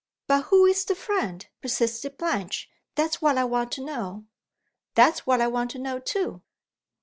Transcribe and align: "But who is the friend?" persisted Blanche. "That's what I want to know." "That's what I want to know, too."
"But 0.25 0.45
who 0.45 0.65
is 0.65 0.83
the 0.85 0.95
friend?" 0.95 1.45
persisted 1.61 2.17
Blanche. 2.17 2.67
"That's 2.95 3.21
what 3.21 3.37
I 3.37 3.43
want 3.43 3.71
to 3.73 3.85
know." 3.85 4.25
"That's 4.95 5.27
what 5.27 5.41
I 5.41 5.47
want 5.47 5.69
to 5.71 5.77
know, 5.79 5.99
too." 5.99 6.41